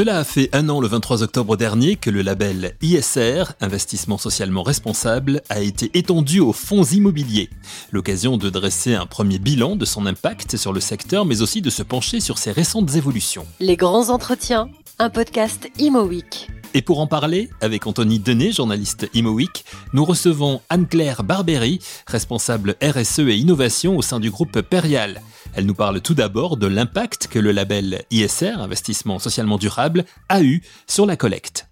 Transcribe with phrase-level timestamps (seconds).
[0.00, 4.62] Cela a fait un an le 23 octobre dernier que le label ISR, Investissement socialement
[4.62, 7.50] responsable, a été étendu aux fonds immobiliers.
[7.90, 11.70] L'occasion de dresser un premier bilan de son impact sur le secteur, mais aussi de
[11.70, 13.46] se pencher sur ses récentes évolutions.
[13.58, 16.48] Les grands entretiens, un podcast Imo Week.
[16.72, 23.18] Et pour en parler, avec Anthony Denet, journaliste ImoWeek, nous recevons Anne-Claire Barberi, responsable RSE
[23.18, 25.20] et innovation au sein du groupe Perial.
[25.54, 30.42] Elle nous parle tout d'abord de l'impact que le label ISR, Investissement socialement durable, a
[30.42, 31.70] eu sur la collecte.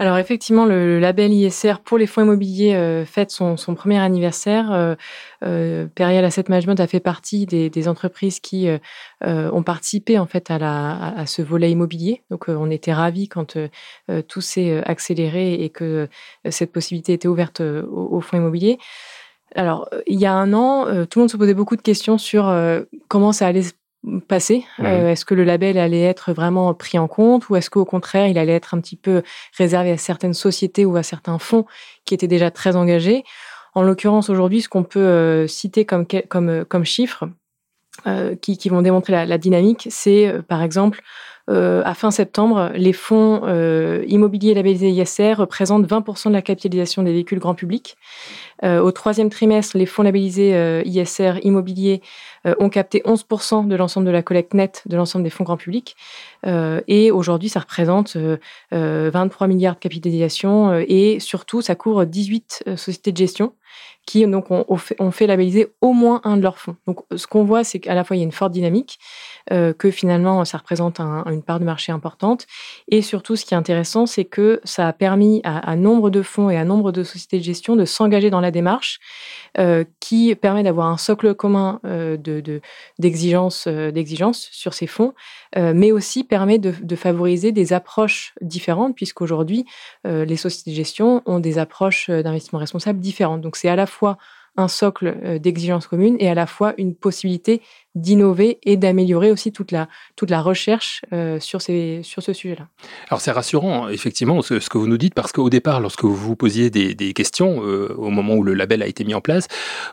[0.00, 4.72] Alors effectivement, le, label ISR pour les fonds immobiliers euh, fête son, premier anniversaire.
[4.72, 4.94] Euh,
[5.44, 8.66] euh, Perial Asset Management a fait partie des, entreprises qui
[9.22, 12.22] ont participé en fait à, ce volet immobilier.
[12.30, 13.58] Donc on était ravis quand
[14.28, 16.08] tout s'est accéléré et que
[16.48, 18.78] cette possibilité était ouverte aux, fonds immobiliers.
[19.54, 22.54] Alors, il y a un an, tout le monde se posait beaucoup de questions sur
[23.08, 23.72] comment ça allait se
[24.26, 27.84] passé euh, Est-ce que le label allait être vraiment pris en compte ou est-ce qu'au
[27.84, 29.22] contraire, il allait être un petit peu
[29.56, 31.66] réservé à certaines sociétés ou à certains fonds
[32.04, 33.24] qui étaient déjà très engagés?
[33.74, 37.28] En l'occurrence, aujourd'hui, ce qu'on peut euh, citer comme, comme, euh, comme chiffres
[38.40, 41.02] qui, qui, vont démontrer la, la dynamique, c'est par exemple
[41.50, 43.42] à fin septembre, les fonds
[44.06, 47.96] immobiliers labellisés ISR représentent 20% de la capitalisation des véhicules grand public.
[48.62, 52.02] au troisième trimestre, les fonds labellisés ISR immobiliers
[52.46, 55.58] euh, ont capté 11% de l'ensemble de la collecte nette de l'ensemble des fonds grand
[55.58, 55.94] public.
[56.46, 62.64] Euh, et aujourd'hui, ça représente 23 euh, milliards de capitalisation et surtout, ça couvre 18
[62.76, 63.52] sociétés de gestion
[64.06, 66.76] qui donc ont, fait, labelliser au moins un de leurs fonds.
[66.86, 68.98] Donc ce qu'on voit, c'est qu'à la fois il y a une forte dynamique,
[69.50, 72.46] que finalement ça représente une part de marché importante,
[72.88, 76.50] et surtout ce qui est intéressant, c'est que ça a permis à, nombre de fonds
[76.50, 79.00] et à nombre de sociétés de gestion de s'engager dans la démarche,
[80.00, 82.60] qui permet d'avoir un socle commun de
[82.98, 85.14] d'exigences de, sur ces fonds,
[85.56, 89.64] mais aussi permet de, favoriser des approches différentes, puisqu'aujourd'hui,
[90.04, 93.40] les sociétés de gestion ont des approches d'investissement responsable différentes.
[93.40, 94.18] Donc c'est à la fois
[94.56, 97.62] un socle d'exigences communes et à la fois une possibilité
[97.96, 102.68] d'innover et d'améliorer aussi toute la, toute la recherche euh, sur, ces, sur ce sujet-là.
[103.08, 106.36] Alors c'est rassurant, effectivement, ce, que vous nous dites, parce qu'au départ, lorsque vous vous
[106.36, 109.48] posiez des, des questions, euh, au moment où le label a été mis en place,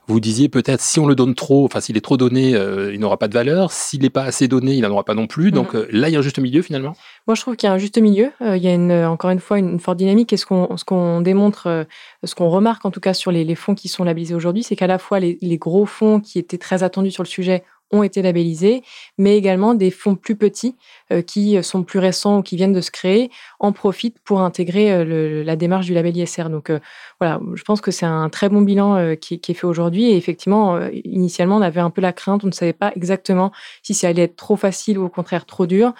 [0.08, 3.00] vous disiez peut-être si on le donne trop, enfin s'il est trop donné, euh, il
[3.00, 5.50] n'aura pas de valeur, s'il n'est pas assez donné, il n'en aura pas non plus.
[5.52, 5.88] Donc mm.
[5.90, 6.96] là, il y a un juste milieu finalement?
[7.26, 8.32] Moi, je trouve qu'il y a un juste milieu.
[8.42, 11.88] il y a une, encore une fois une, forte dynamique et ce qu'on, qu'on démontre,
[12.24, 14.76] ce qu'on remarque en tout cas sur les, les fonds qui sont labellisés aujourd'hui, c'est
[14.76, 18.04] qu'à la fois les, les gros fonds qui étaient très attendus sur le sujet ont
[18.04, 18.84] été labellisés,
[19.18, 20.76] mais également des fonds plus petits
[21.12, 24.92] euh, qui sont plus récents ou qui viennent de se créer en profitent pour intégrer
[24.92, 26.50] euh, la démarche du label ISR.
[26.50, 26.80] Donc euh,
[27.20, 30.12] voilà, je pense que c'est un très bon bilan qui, est fait aujourd'hui.
[30.12, 33.52] Et effectivement, initialement, on avait un peu la crainte, on ne savait pas exactement
[33.84, 35.94] si ça allait être trop facile ou au contraire trop dur.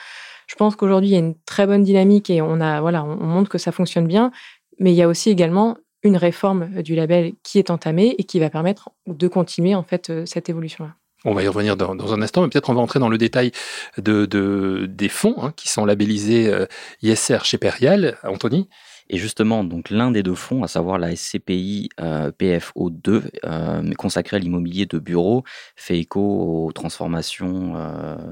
[0.48, 3.26] Je pense qu'aujourd'hui, il y a une très bonne dynamique et on a voilà, on
[3.26, 4.32] montre que ça fonctionne bien.
[4.80, 8.40] Mais il y a aussi également une réforme du label qui est entamée et qui
[8.40, 10.94] va permettre de continuer en fait cette évolution-là.
[11.30, 13.52] On va y revenir dans, un instant, mais peut-être on va entrer dans le détail
[13.98, 16.66] de, des fonds hein, qui sont labellisés euh,
[17.02, 18.18] ISR chez Perial.
[18.24, 18.70] Anthony?
[19.10, 24.38] Et justement, donc l'un des deux fonds, à savoir la SCPI euh, PFO2, euh, consacré
[24.38, 25.44] à l'immobilier de bureau,
[25.76, 27.74] fait écho aux transformations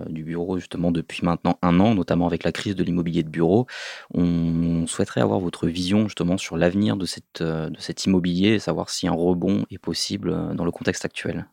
[0.07, 3.67] du bureau justement depuis maintenant un an, notamment avec la crise de l'immobilier de bureau.
[4.13, 7.07] On souhaiterait avoir votre vision justement sur l'avenir de,
[7.41, 11.45] de cet immobilier et savoir si un rebond est possible dans le contexte actuel.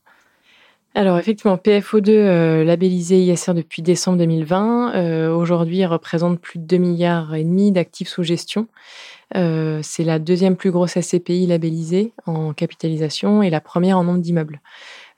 [0.94, 6.76] Alors effectivement, PFO2 euh, labellisé ISR depuis décembre 2020, euh, aujourd'hui représente plus de 2
[6.76, 8.68] milliards et demi d'actifs sous gestion.
[9.34, 14.20] Euh, c'est la deuxième plus grosse SCPI labellisée en capitalisation et la première en nombre
[14.20, 14.60] d'immeubles.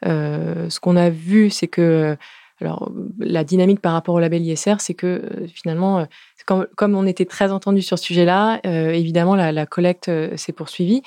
[0.04, 2.16] ce qu'on a vu, c'est que
[2.60, 6.06] alors la dynamique par rapport au label ISR, c'est que finalement,
[6.46, 11.02] comme, on était très entendu sur ce sujet-là, évidemment la, la collecte s'est poursuivie.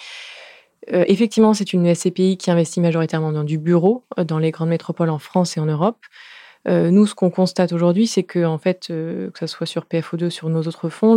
[0.94, 4.70] Euh, effectivement, c'est une SCPI qui investit majoritairement dans du bureau, euh, dans les grandes
[4.70, 5.98] métropoles en France et en Europe.
[6.68, 10.30] Euh, nous, ce qu'on constate aujourd'hui, c'est que, en fait, que ce soit sur PFO2,
[10.30, 11.16] sur nos autres fonds,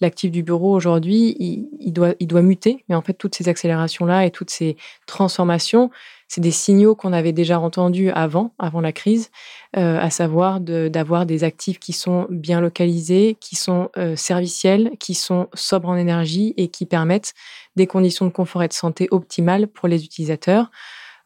[0.00, 1.36] l'actif du bureau aujourd'hui,
[1.80, 2.82] il, doit, il doit muter.
[2.88, 4.76] Mais en fait, toutes ces accélérations-là et toutes ces
[5.06, 5.90] transformations,
[6.28, 9.30] c'est des signaux qu'on avait déjà entendus avant, avant la crise,
[9.76, 15.14] euh, à savoir d'avoir des actifs qui sont bien localisés, qui sont euh, serviciels, qui
[15.14, 17.34] sont sobres en énergie et qui permettent
[17.76, 20.70] des conditions de confort et de santé optimales pour les utilisateurs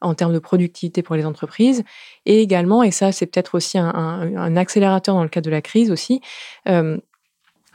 [0.01, 1.85] en termes de productivité pour les entreprises.
[2.27, 5.91] Et également, et ça c'est peut-être aussi un, accélérateur dans le cadre de la crise
[5.91, 6.21] aussi,
[6.69, 6.99] euh,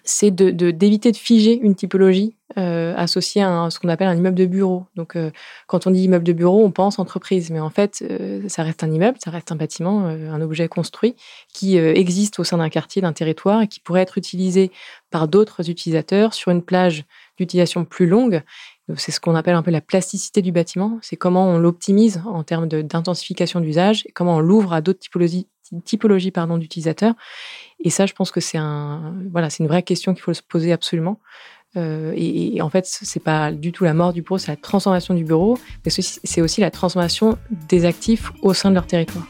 [0.03, 4.37] c'est de, d'éviter de, figer une typologie euh, associée à, ce qu'on appelle un immeuble
[4.37, 4.85] de bureau.
[4.95, 5.31] Donc, euh,
[5.67, 8.83] quand on dit immeuble de bureau, on pense entreprise, mais en fait, euh, ça reste
[8.83, 11.15] un immeuble, ça reste un bâtiment, un objet construit
[11.53, 14.71] qui existe au sein d'un quartier, d'un territoire et qui pourrait être utilisé
[15.09, 17.05] par d'autres utilisateurs sur une plage
[17.37, 18.43] d'utilisation plus longue.
[18.97, 20.99] C'est ce qu'on appelle un peu la plasticité du bâtiment.
[21.01, 25.47] C'est comment on l'optimise en termes d'intensification d'usage comment on l'ouvre à d'autres typologies,
[25.85, 27.15] typologie pardon d'utilisateurs.
[27.83, 30.71] Et ça, je pense que c'est un voilà, une vraie question qu'il faut se poser
[30.71, 31.19] absolument.
[31.75, 35.13] Euh, et, en fait, c'est pas du tout la mort du bureau, c'est la transformation
[35.13, 37.37] du bureau, mais c'est aussi la transformation
[37.67, 39.27] des actifs au sein de leur territoire.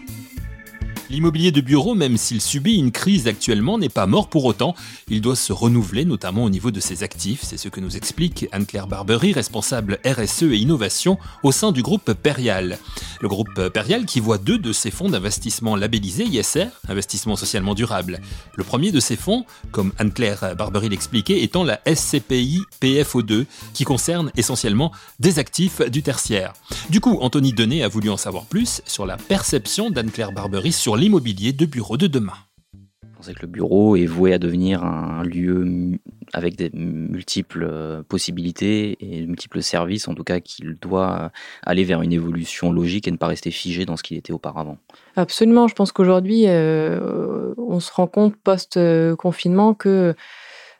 [1.13, 4.74] L'immobilier de bureau, même s'il subit une crise actuellement, n'est pas mort pour autant.
[5.10, 7.42] Il doit se renouveler, notamment au niveau de ses actifs.
[7.44, 12.13] C'est ce que nous explique Anne-Claire Barbery, responsable RSE et innovation au sein du groupe
[12.13, 12.80] Perial.
[13.21, 18.19] Le groupe Perial qui voit deux de ses fonds d'investissement labellisés ISR, investissement socialement durable.
[18.56, 23.45] Le premier de ces fonds, comme Anne-Claire Barbery l'expliquait, étant la SCPI PFO2,
[23.75, 26.54] qui concerne essentiellement des actifs du tertiaire.
[26.89, 31.02] Du coup, Anthony Denet a voulu en savoir plus sur la perception d'Anne-Claire Barbery sur
[31.03, 32.38] l'immobilier de bureau de demain.
[32.73, 36.00] Je pensais que le bureau est voué à devenir un lieu
[36.31, 42.01] avec des multiples euh, possibilités et multiples services, en tout cas qu'il doit aller vers
[42.03, 44.77] une évolution logique et ne pas rester figé dans ce qu'il était auparavant.
[45.17, 50.15] Absolument, je pense qu'aujourd'hui, euh, on se rend compte post-confinement que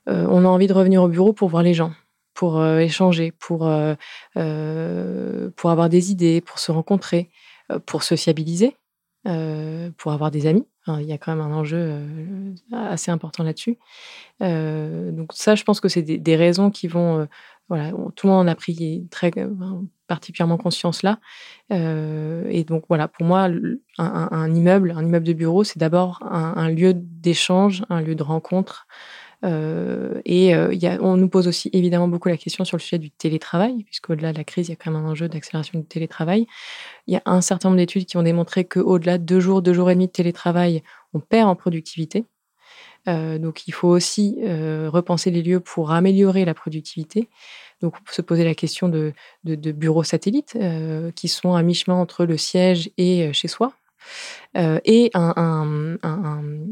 [0.08, 1.92] euh, on a envie de revenir au bureau pour voir les gens
[2.34, 3.60] pour échanger, pour,
[4.34, 7.30] pour avoir des idées, pour se rencontrer,
[7.86, 8.76] pour sociabiliser.
[9.26, 10.68] Euh, pour avoir des amis.
[10.88, 13.78] il y a quand même un enjeu euh, assez important là-dessus.
[14.42, 17.26] Euh, donc ça, je pense que c'est des, raisons qui vont...
[17.70, 19.32] voilà, tout le monde en a pris très
[20.08, 21.20] particulièrement conscience là.
[21.70, 23.48] et donc voilà, pour moi,
[23.98, 28.88] un, immeuble, un immeuble de bureau, c'est d'abord un, lieu d'échange, un lieu de rencontre,
[29.44, 33.12] euh, et euh, on nous pose aussi évidemment beaucoup la question sur le sujet du
[33.12, 36.48] télétravail, puisqu'au-delà de la crise, il y a quand même un enjeu d'accélération du télétravail.
[37.08, 39.74] Il y a un certain nombre d'études qui ont démontré qu'au-delà de deux jours, deux
[39.74, 42.26] jours et demi de télétravail, on perd en productivité.
[43.10, 47.28] Euh, donc il faut aussi repenser les lieux pour améliorer la productivité.
[47.82, 49.12] Donc se poser la question de,
[49.44, 50.58] de, bureaux satellites
[51.16, 53.74] qui sont à mi-chemin entre le siège et chez soi.
[54.58, 55.98] Euh, et un,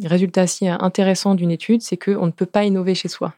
[0.04, 3.33] résultat assez intéressant d'une étude, c'est qu'on ne peut pas innover chez soi.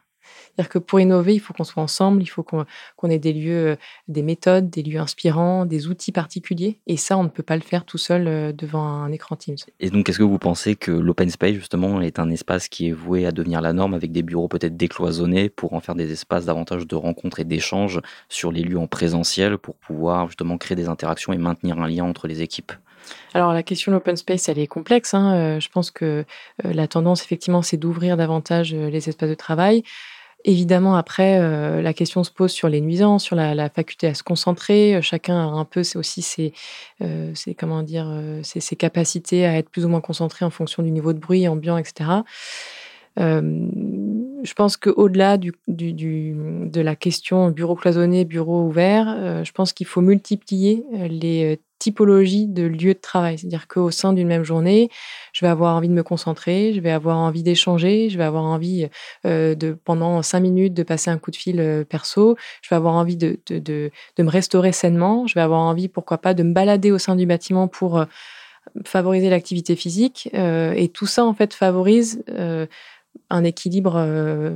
[0.54, 2.64] C'est-à-dire que pour innover, il faut qu'on soit ensemble, il faut qu'on
[3.10, 3.76] ait des lieux,
[4.06, 6.78] des méthodes, des lieux inspirants, des outils particuliers.
[6.86, 9.56] Et ça, on ne peut pas le faire tout seul euh, devant un écran Teams.
[9.80, 12.92] Et donc, est-ce que vous pensez que l'open space, justement, est un espace qui est
[12.92, 16.44] voué à devenir la norme avec des bureaux peut-être décloisonnés pour en faire des espaces
[16.44, 20.88] davantage de rencontres et d'échanges sur les lieux en présentiel pour pouvoir justement créer des
[20.88, 22.72] interactions et maintenir un lien entre les équipes?
[23.34, 25.12] Alors la question de l'open space, elle est complexe.
[25.12, 25.34] Hein.
[25.34, 26.24] Euh, je pense que
[26.64, 29.82] euh, la tendance, effectivement, c'est d'ouvrir davantage euh, les espaces de travail.
[30.44, 31.40] Évidemment, après,
[31.80, 35.00] la question se pose sur les nuisances, sur la, faculté à se concentrer.
[35.00, 36.52] Chacun a un peu, aussi ses,
[37.58, 41.18] comment dire, ses, capacités à être plus ou moins concentré en fonction du niveau de
[41.18, 42.10] bruit ambiant, etc.
[43.16, 50.00] je pense qu'au-delà du, de la question bureau cloisonné, bureau ouvert, je pense qu'il faut
[50.00, 53.38] multiplier les typologie de lieu de travail.
[53.38, 54.88] C'est-à-dire qu'au sein d'une même journée,
[55.34, 58.44] je vais avoir envie de me concentrer, je vais avoir envie d'échanger, je vais avoir
[58.44, 58.88] envie
[59.26, 62.76] euh, de, pendant cinq minutes, de passer un coup de fil euh, perso, je vais
[62.76, 66.42] avoir envie de, de, de, me restaurer sainement, je vais avoir envie, pourquoi pas, de
[66.42, 68.04] me balader au sein du bâtiment pour euh,
[68.86, 70.30] favoriser l'activité physique.
[70.32, 72.24] et tout ça, en fait, favorise
[73.30, 74.54] un équilibre euh,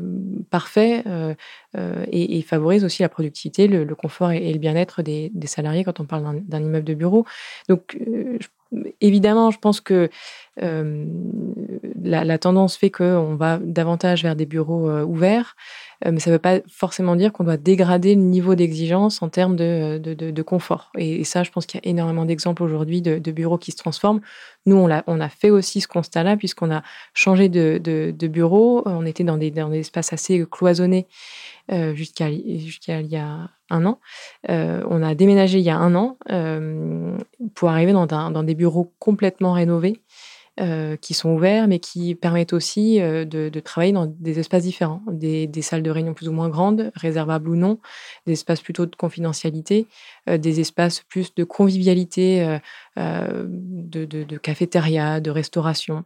[0.51, 1.35] parfait euh,
[1.77, 6.05] euh, et, favorise aussi la productivité, le, confort et, le bien-être des, salariés quand on
[6.05, 7.25] parle d'un immeuble de bureau.
[7.69, 7.99] Donc,
[9.01, 10.11] évidemment, je pense que
[12.03, 15.55] la, tendance fait qu'on va davantage vers des bureaux ouverts.
[16.07, 19.29] Euh, mais ça ne veut pas forcément dire qu'on doit dégrader le niveau d'exigence en
[19.29, 20.91] termes de, de, confort.
[20.97, 24.21] Et, ça, je pense qu'il y a énormément d'exemples aujourd'hui de, bureaux qui se transforment.
[24.67, 26.83] Nous, on a, fait aussi ce constat-là, puisqu'on a
[27.15, 28.83] changé de, bureau.
[28.87, 31.09] On était dans des, espaces assez cloisonnés
[31.73, 34.01] euh, jusqu'à il y a un an.
[34.49, 36.17] Euh, on a déménagé il y a un an
[37.55, 40.01] pour arriver dans, des bureaux complètement rénovés
[40.61, 45.03] euh, qui sont ouverts, mais qui permettent aussi euh, de, travailler dans des espaces différents,
[45.07, 47.79] des, salles de réunion plus ou moins grandes, réservables ou non,
[48.27, 49.87] des espaces plutôt de confidentialité,
[50.29, 52.59] euh, des espaces plus de convivialité,
[52.97, 56.05] de, de, cafétéria, de restauration,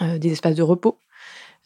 [0.00, 0.98] des espaces de repos.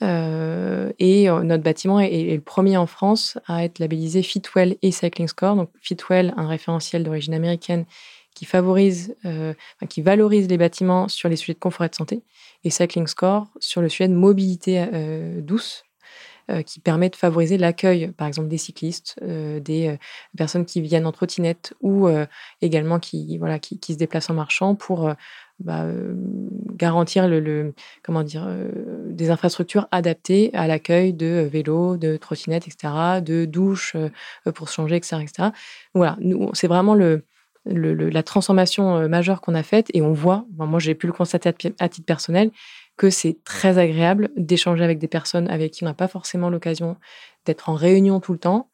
[0.02, 5.56] et notre bâtiment est, le premier en France à être labellisé Fitwell et Cycling Score.
[5.56, 7.86] Donc Fitwell, un référentiel d'origine américaine
[8.34, 9.54] qui favorise, euh,
[9.88, 12.22] qui valorise les bâtiments sur les sujets de confort et de santé,
[12.64, 15.84] et Cycling Score sur le sujet de mobilité euh, douce.
[16.66, 19.96] qui permet de favoriser l'accueil, par exemple, des cyclistes, des
[20.36, 22.06] personnes qui viennent en trottinette ou
[22.60, 25.10] également qui, voilà, qui, qui, se déplacent en marchant pour
[25.58, 25.86] bah,
[26.74, 27.72] garantir le,
[28.02, 28.46] comment dire,
[29.06, 33.96] des infrastructures adaptées à l'accueil de vélos, de trottinettes, etc., de douches
[34.54, 35.22] pour se changer, etc.
[35.22, 35.48] etc.
[35.94, 36.18] Voilà,
[36.52, 37.24] c'est vraiment le,
[37.66, 41.88] la transformation majeure qu'on a faite et on voit, moi j'ai pu le constater à,
[41.88, 42.50] titre personnel,
[42.96, 46.96] que c'est très agréable d'échanger avec des personnes avec qui on n'a pas forcément l'occasion
[47.46, 48.68] d'être en réunion tout le temps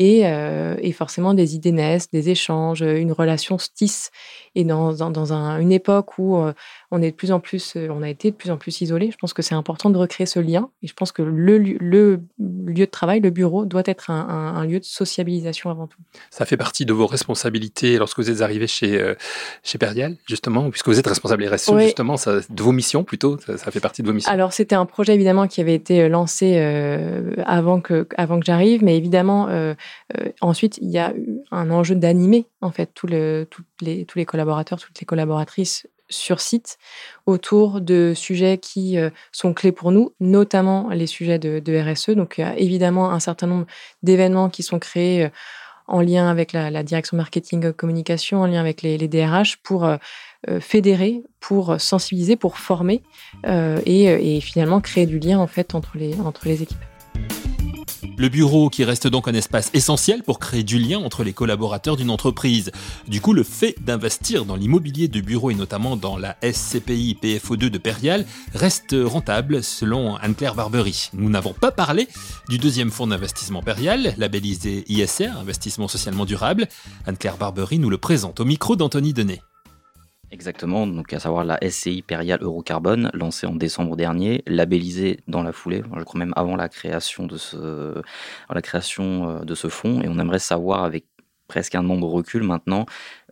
[0.00, 4.10] euh, et, forcément, des idées naissent, des échanges, une relation se tisse.
[4.54, 6.52] Et dans, dans, une époque où euh,
[6.90, 9.10] on est de plus en plus, euh, on a été de plus en plus isolé,
[9.10, 10.70] je pense que c'est important de recréer ce lien.
[10.82, 12.20] Et je pense que le
[12.66, 15.98] lieu de travail, le bureau, doit être un, lieu de sociabilisation avant tout.
[16.30, 19.14] Ça fait partie de vos responsabilités lorsque vous êtes arrivé chez,
[19.62, 23.70] chez Perial, justement, puisque vous êtes responsable RSE, justement, ça, de vos missions plutôt, ça,
[23.70, 24.32] fait partie de vos missions.
[24.32, 26.56] Alors, c'était un projet évidemment qui avait été lancé
[27.44, 29.74] avant que, avant que j'arrive, mais évidemment, euh,
[30.40, 34.78] ensuite, il y a eu un enjeu d'animer en fait tous les, tous les collaborateurs,
[34.78, 36.78] toutes les collaboratrices sur site
[37.26, 42.10] autour de sujets qui euh, sont clés pour nous, notamment les sujets de, RSE.
[42.10, 43.66] Donc, il y a évidemment un certain nombre
[44.02, 45.28] d'événements qui sont créés euh,
[45.86, 49.86] en lien avec la, direction marketing communication, en lien avec les, DRH pour
[50.58, 53.02] fédérer, pour sensibiliser, pour former
[53.44, 56.93] et, et, finalement créer du lien en fait entre les, entre les équipes.
[58.16, 61.96] Le bureau qui reste donc un espace essentiel pour créer du lien entre les collaborateurs
[61.96, 62.70] d'une entreprise.
[63.08, 67.68] Du coup, le fait d'investir dans l'immobilier de bureau et notamment dans la SCPI PFO2
[67.70, 71.10] de Perial reste rentable selon Anne-Claire Barbery.
[71.12, 72.06] Nous n'avons pas parlé
[72.48, 76.68] du deuxième fonds d'investissement Perial, labellisé ISR, investissement socialement durable.
[77.06, 79.40] Anne-Claire Barbery nous le présente au micro d'Anthony Denet.
[80.34, 85.52] Exactement, donc à savoir la SCI Perial Eurocarbone, lancée en décembre dernier, labellisée dans la
[85.52, 88.02] foulée, je crois même avant la création de ce,
[88.50, 91.04] la création euh, de ce fonds, et on aimerait savoir avec
[91.54, 92.84] presque un nombre recul maintenant,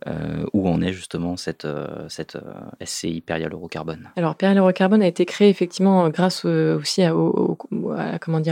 [0.07, 4.11] euh, où en est justement cette, euh, cette euh, SCI Perial Eurocarbone?
[4.15, 7.13] Alors, Perial Eurocarbone a été créé effectivement grâce aussi à,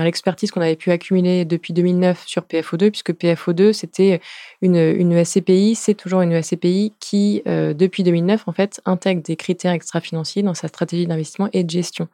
[0.03, 4.19] l'expertise qu'on avait pu accumuler depuis 2009 sur PFO2, puisque PFO2, c'était
[4.61, 9.71] une, une SCPI, c'est toujours une SCPI qui, depuis 2009, en fait, intègre des critères
[9.71, 12.09] extra-financiers dans sa stratégie d'investissement et de gestion.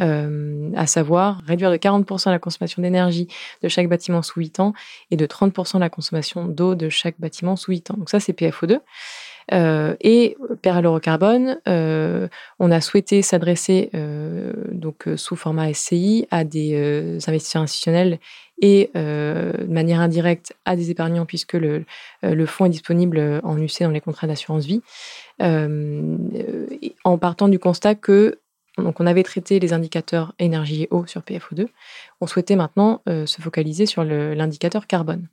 [0.00, 3.26] Euh, à savoir réduire de 40% la consommation d'énergie
[3.62, 4.72] de chaque bâtiment sous 8 ans
[5.10, 7.94] et de 30% la consommation d'eau de chaque bâtiment sous 8 ans.
[7.98, 8.80] Donc ça, c'est PFO2.
[9.52, 12.28] Euh, et Père Carbone, euh,
[12.58, 18.18] on a souhaité s'adresser euh, donc sous format SCI à des investisseurs institutionnels
[18.60, 21.84] et de manière indirecte à des épargnants puisque le,
[22.22, 24.82] le fonds est disponible en UC dans les contrats d'assurance vie,
[25.40, 28.38] en partant du constat que
[28.82, 31.66] donc, on avait traité les indicateurs énergie et eau sur PFO2.
[32.20, 35.28] On souhaitait maintenant euh, se focaliser sur l'indicateur carbone.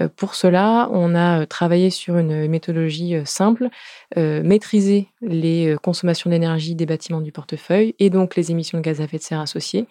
[0.00, 3.68] Euh, pour cela, on a euh, travaillé sur une méthodologie simple,
[4.16, 9.04] maîtriser les consommations d'énergie des bâtiments du portefeuille et donc les émissions de gaz à
[9.04, 9.86] effet de serre associées,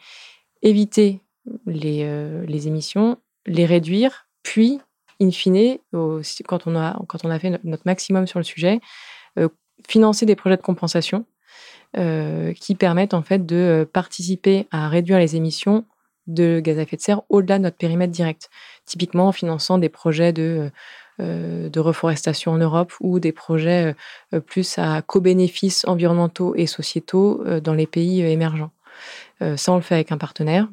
[0.62, 1.22] éviter
[1.66, 4.80] les, émissions, les réduire, puis,
[5.22, 5.78] in fine,
[6.48, 8.80] quand on a fait notre maximum sur le sujet,
[9.88, 11.26] financer des projets de compensation
[11.98, 15.84] euh, qui permettent en fait de euh, participer à réduire les émissions
[16.26, 18.50] de gaz à effet de serre au-delà de notre périmètre direct.
[18.86, 20.72] Typiquement en finançant des projets de,
[21.20, 23.94] euh, de reforestation en Europe ou des projets
[24.46, 28.72] plus à co-bénéfices environnementaux et sociétaux dans les pays émergents.
[29.42, 30.70] ça, on le fait avec un partenaire.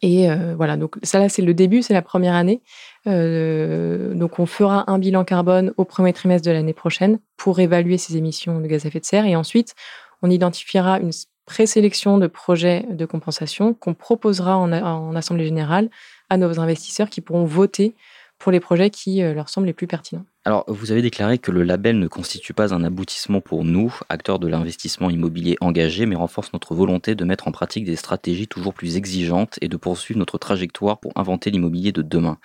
[0.00, 2.62] Et voilà, donc ça là, c'est le début, c'est la première année.
[3.06, 8.16] donc on fera un bilan carbone au premier trimestre de l'année prochaine pour évaluer ces
[8.16, 9.26] émissions de gaz à effet de serre.
[9.26, 9.74] Et ensuite,
[10.22, 11.10] on identifiera une
[11.44, 15.90] présélection de projets de compensation qu'on proposera en, Assemblée générale
[16.30, 17.94] à nos investisseurs qui pourront voter
[18.38, 20.24] pour les projets qui euh, leur semblent les plus pertinents.
[20.44, 24.40] Alors, vous avez déclaré que le label ne constitue pas un aboutissement pour nous, acteurs
[24.40, 28.74] de l'investissement immobilier engagé, mais renforce notre volonté de mettre en pratique des stratégies toujours
[28.74, 32.38] plus exigeantes et de poursuivre notre trajectoire pour inventer l'immobilier de demain.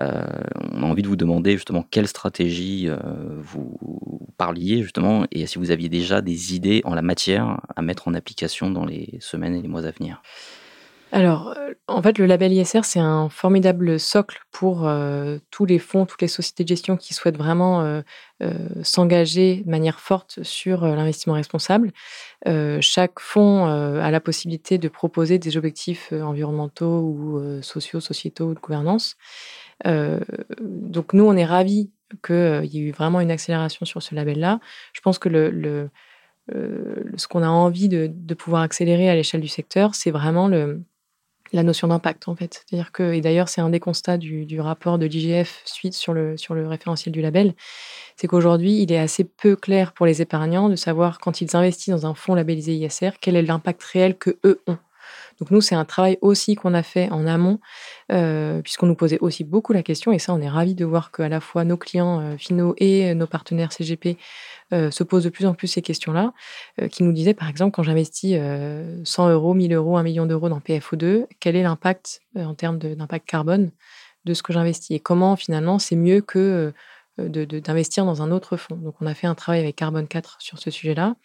[0.00, 0.26] Euh,
[0.72, 2.98] on a envie de vous demander justement quelle stratégie euh,
[3.36, 3.78] vous
[4.36, 8.14] parliez justement et si vous aviez déjà des idées en la matière à mettre en
[8.14, 10.22] application dans les semaines et les mois à venir.
[11.10, 15.78] Alors, euh, en fait, le label ISR, c'est un formidable socle pour euh, tous les
[15.78, 18.02] fonds, toutes les sociétés de gestion qui souhaitent vraiment euh,
[18.82, 21.92] s'engager de manière forte sur l'investissement responsable.
[22.80, 28.60] chaque fonds a la possibilité de proposer des objectifs environnementaux ou sociaux, sociétaux ou de
[28.60, 29.16] gouvernance.
[29.84, 31.90] donc, nous, on est ravis
[32.24, 34.60] qu'il y ait eu vraiment une accélération sur ce label-là.
[34.92, 35.88] Je pense que
[36.52, 40.82] ce qu'on a envie de pouvoir accélérer à l'échelle du secteur, c'est vraiment le
[41.52, 42.64] la notion d'impact en fait.
[42.66, 46.36] C'est-à-dire que, et d'ailleurs c'est un des constats du, rapport de l'IGF suite sur le,
[46.36, 47.54] sur le référentiel du label,
[48.16, 51.94] c'est qu'aujourd'hui il est assez peu clair pour les épargnants de savoir quand ils investissent
[51.94, 54.78] dans un fonds labellisé ISR, quel est l'impact réel que eux ont.
[55.40, 57.60] Donc nous, c'est un travail aussi qu'on a fait en amont,
[58.10, 61.12] euh, puisqu'on nous posait aussi beaucoup la question, et ça, on est ravis de voir
[61.12, 64.16] qu'à la fois nos clients euh, finaux et nos partenaires CGP
[64.72, 66.32] euh, se posent de plus en plus ces questions-là,
[66.90, 68.36] qui nous disaient, par exemple, quand j'investis
[69.04, 73.28] 100 euros, 1000 euros, 1 million d'euros dans PFO2, quel est l'impact en termes d'impact
[73.28, 73.70] carbone
[74.24, 76.72] de ce que j'investis et comment finalement c'est mieux que
[77.18, 78.76] d'investir dans un autre fonds.
[78.76, 81.16] Donc, on a fait un travail avec Carbone 4 sur ce sujet-là.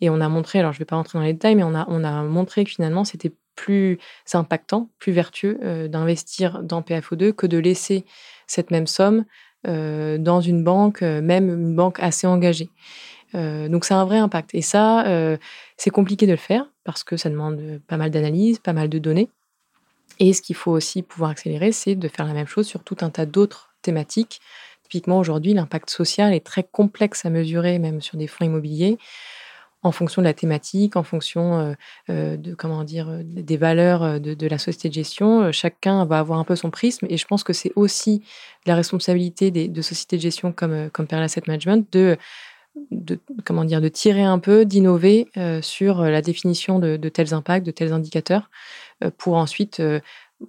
[0.00, 1.74] Et on a montré, alors je ne vais pas rentrer dans les détails, mais on
[1.74, 3.98] a, on a montré que finalement, c'était plus
[4.32, 8.04] impactant, plus vertueux euh, d'investir dans PFO2 que de laisser
[8.46, 9.24] cette même somme
[9.66, 12.68] euh, dans une banque, euh, même une banque assez engagée.
[13.34, 14.54] donc c'est un vrai impact.
[14.54, 15.04] Et ça,
[15.76, 18.98] c'est compliqué de le faire parce que ça demande pas mal d'analyse, pas mal de
[19.00, 19.28] données.
[20.20, 22.96] Et ce qu'il faut aussi pouvoir accélérer, c'est de faire la même chose sur tout
[23.00, 24.40] un tas d'autres thématiques.
[24.84, 28.98] Typiquement, aujourd'hui, l'impact social est très complexe à mesurer, même sur des fonds immobiliers
[29.84, 31.74] en fonction de la thématique, en fonction euh,
[32.10, 35.52] euh, de comment dire euh, des valeurs de, la société de gestion.
[35.52, 38.22] Chacun va avoir un peu son prisme et je pense que c'est aussi
[38.66, 42.16] la responsabilité des, de sociétés de gestion comme comme Perla Asset Management de
[43.44, 45.28] comment dire de tirer un peu, d'innover
[45.60, 48.50] sur la définition de, tels impacts, de tels indicateurs,
[49.16, 49.80] pour ensuite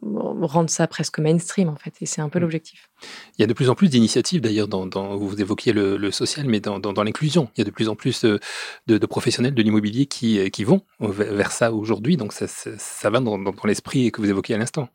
[0.01, 1.93] rendre ça presque mainstream en fait.
[2.01, 2.41] Et c'est un peu mm.
[2.41, 2.89] l'objectif.
[3.37, 6.59] Il y a de plus en plus d'initiatives d'ailleurs, dans, vous évoquiez le, social, mais
[6.59, 7.49] dans, l'inclusion.
[7.55, 11.51] Il y a de plus en plus de, professionnels de l'immobilier qui, qui vont vers
[11.51, 12.17] ça aujourd'hui.
[12.17, 14.89] Donc ça, ça, va dans, l'esprit que vous évoquiez à l'instant.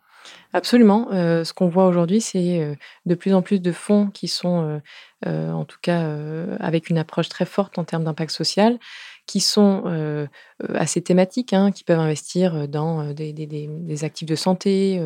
[0.53, 1.09] Absolument.
[1.13, 2.75] Euh, ce qu'on voit aujourd'hui, c'est euh,
[3.07, 4.81] de plus en plus de fonds qui sont,
[5.27, 6.05] euh, en tout cas,
[6.59, 8.79] avec une approche très forte en termes d'impact social,
[9.31, 9.85] qui sont
[10.75, 15.01] assez thématiques, hein, qui peuvent investir dans des, actifs de santé,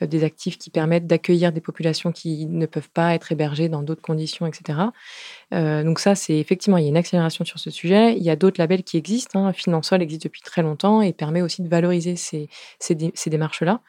[0.00, 4.02] des actifs qui permettent d'accueillir des populations qui ne peuvent pas être hébergées dans d'autres
[4.02, 4.78] conditions, etc.
[5.52, 8.16] donc ça, c'est effectivement, il y a une accélération sur ce sujet.
[8.16, 9.46] Il y a d'autres labels qui existent.
[9.46, 9.52] Hein.
[10.00, 12.48] Existe depuis très longtemps et permet aussi de valoriser ces,
[12.80, 13.80] ces démarches-là.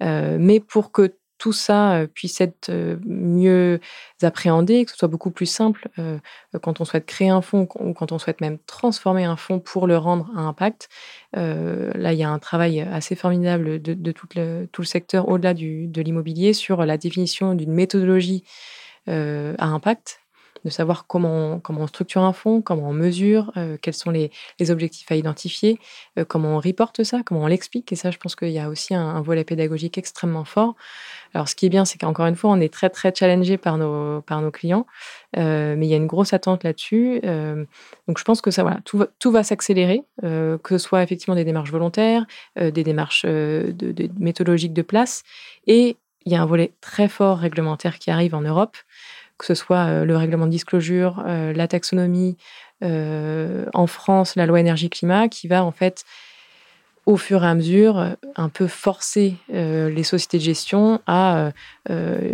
[0.00, 3.80] mais pour que tout ça euh, puisse être euh, mieux
[4.22, 6.18] appréhendé, que ce soit beaucoup plus simple euh,
[6.62, 9.88] quand on souhaite créer un fonds ou quand on souhaite même transformer un fonds pour
[9.88, 10.88] le rendre à impact.
[11.32, 15.52] là, il y a un travail assez formidable de, tout, le, tout, le, secteur au-delà
[15.52, 18.44] de l'immobilier sur la définition d'une méthodologie
[19.08, 20.21] à impact
[20.64, 24.30] de savoir comment, comment on structure un fonds, comment on mesure, euh, quels sont les,
[24.70, 25.78] objectifs à identifier,
[26.18, 27.92] euh, comment on reporte ça, comment on l'explique.
[27.92, 30.74] Et ça, je pense qu'il y a aussi un, volet pédagogique extrêmement fort.
[31.34, 33.78] Alors, ce qui est bien, c'est qu'encore une fois, on est très, très challengé par
[33.78, 34.86] nos, par nos clients,
[35.36, 37.20] euh, mais il y a une grosse attente là-dessus.
[37.22, 41.34] donc, je pense que ça, voilà, tout va, tout va s'accélérer, que ce soit effectivement
[41.34, 45.22] des démarches volontaires, des démarches de, de méthodologiques de place,
[45.66, 48.76] et il y a un volet très fort réglementaire qui arrive en Europe
[49.38, 52.36] que ce soit euh, le règlement de disclosure, euh, la taxonomie,
[52.82, 56.04] euh, en France, la loi énergie-climat, qui va en fait
[57.04, 61.50] au fur et à mesure, un peu forcer les sociétés de gestion à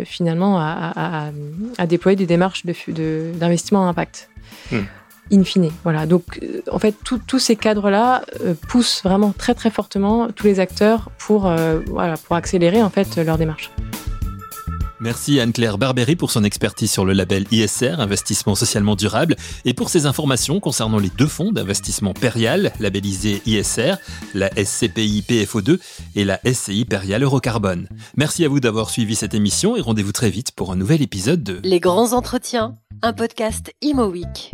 [0.05, 1.31] finalement à,
[1.87, 4.29] déployer des démarches d'investissement de, à impact.
[4.71, 4.81] Hmm.
[5.31, 6.05] In fine, voilà.
[6.05, 6.39] Donc,
[6.71, 8.21] en fait, tous ces cadres-là
[8.67, 11.51] poussent vraiment très très fortement tous les acteurs pour
[11.87, 13.71] voilà pour accélérer en fait leur démarche.
[15.01, 19.89] Merci Anne-Claire Barbery pour son expertise sur le label ISR, investissement socialement durable, et pour
[19.89, 23.95] ses informations concernant les deux fonds d'investissement Perial, labellisés ISR,
[24.33, 25.79] la SCPI PFO2
[26.15, 27.87] et la SCI Perial Eurocarbone.
[28.17, 31.43] Merci à vous d'avoir suivi cette émission et rendez-vous très vite pour un nouvel épisode
[31.43, 34.51] de Les grands entretiens, un podcast Imo Week.